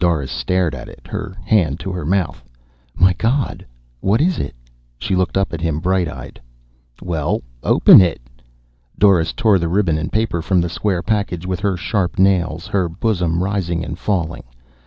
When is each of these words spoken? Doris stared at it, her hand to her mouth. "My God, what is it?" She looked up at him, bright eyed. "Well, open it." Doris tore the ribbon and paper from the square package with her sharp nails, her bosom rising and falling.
Doris 0.00 0.32
stared 0.32 0.74
at 0.74 0.88
it, 0.88 1.02
her 1.08 1.36
hand 1.44 1.78
to 1.80 1.92
her 1.92 2.06
mouth. 2.06 2.42
"My 2.94 3.12
God, 3.12 3.66
what 4.00 4.22
is 4.22 4.38
it?" 4.38 4.54
She 4.96 5.14
looked 5.14 5.36
up 5.36 5.52
at 5.52 5.60
him, 5.60 5.78
bright 5.78 6.08
eyed. 6.08 6.40
"Well, 7.02 7.42
open 7.62 8.00
it." 8.00 8.22
Doris 8.98 9.34
tore 9.34 9.58
the 9.58 9.68
ribbon 9.68 9.98
and 9.98 10.10
paper 10.10 10.40
from 10.40 10.62
the 10.62 10.70
square 10.70 11.02
package 11.02 11.44
with 11.44 11.60
her 11.60 11.76
sharp 11.76 12.18
nails, 12.18 12.66
her 12.68 12.88
bosom 12.88 13.42
rising 13.44 13.84
and 13.84 13.98
falling. 13.98 14.44